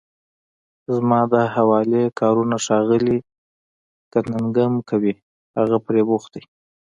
[0.95, 3.17] زما د حوالې کارونه ښاغلی
[4.13, 5.13] کننګهم کوي،
[5.57, 6.43] هغه پرې بوخت دی.